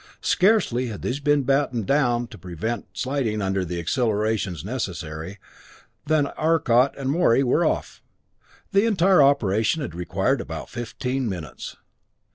[0.23, 5.37] Scarcely had these been battened down to prevent sliding under the accelerations necessary,
[6.07, 8.01] than Arcot and Morey were off.
[8.71, 11.75] The entire operation had required but fifteen minutes.